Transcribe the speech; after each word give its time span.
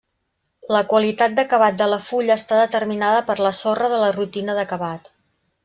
La 0.75 0.79
qualitat 0.93 1.35
d'acabat 1.39 1.77
de 1.83 1.89
la 1.91 1.99
fulla 2.07 2.39
està 2.43 2.59
determinada 2.63 3.21
per 3.29 3.37
la 3.47 3.55
sorra 3.61 3.93
de 3.95 4.03
la 4.07 4.11
rutina 4.19 4.59
d'acabat. 4.61 5.17